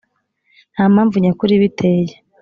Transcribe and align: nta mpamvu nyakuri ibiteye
nta 0.73 0.83
mpamvu 0.93 1.15
nyakuri 1.23 1.51
ibiteye 1.55 2.13